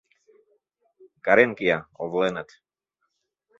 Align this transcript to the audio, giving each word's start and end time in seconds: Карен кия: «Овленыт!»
Карен 1.25 1.51
кия: 1.57 1.79
«Овленыт!» 2.01 2.49